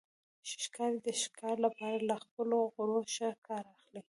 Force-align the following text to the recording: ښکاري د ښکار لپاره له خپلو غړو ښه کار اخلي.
ښکاري 0.63 0.99
د 1.07 1.09
ښکار 1.21 1.55
لپاره 1.65 1.97
له 2.09 2.15
خپلو 2.23 2.57
غړو 2.75 2.99
ښه 3.13 3.27
کار 3.47 3.63
اخلي. 3.75 4.01